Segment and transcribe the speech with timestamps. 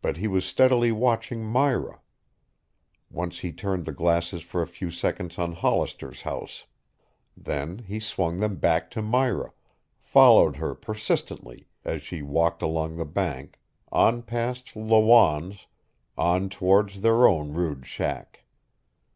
[0.00, 2.00] But he was steadily watching Myra.
[3.10, 6.66] Once he turned the glasses for a few seconds on Hollister's house.
[7.36, 9.52] Then he swung them back to Myra,
[9.98, 13.58] followed her persistently as she walked along the bank,
[13.90, 15.66] on past Lawanne's,
[16.16, 18.44] on towards their own rude shack.